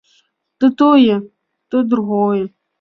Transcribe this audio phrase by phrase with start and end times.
[0.57, 1.15] То тое,
[1.69, 2.43] то другое.